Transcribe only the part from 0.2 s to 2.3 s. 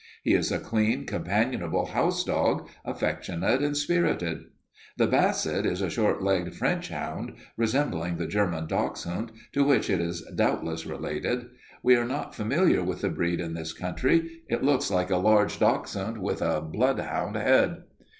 He is a clean, companionable house